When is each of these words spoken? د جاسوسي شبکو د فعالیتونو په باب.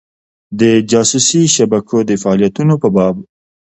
د 0.59 0.61
جاسوسي 0.91 1.41
شبکو 1.55 1.97
د 2.09 2.11
فعالیتونو 2.21 2.73
په 2.81 2.87
باب. 2.95 3.15